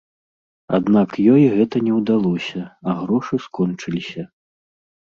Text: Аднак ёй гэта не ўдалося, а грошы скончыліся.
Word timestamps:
Аднак 0.77 1.09
ёй 1.33 1.43
гэта 1.59 1.83
не 1.89 1.93
ўдалося, 1.99 2.61
а 2.87 2.99
грошы 3.05 3.35
скончыліся. 3.47 4.23